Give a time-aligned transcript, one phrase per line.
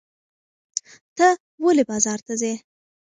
[1.17, 1.27] ته
[1.63, 2.53] ولې بازار ته ځې؟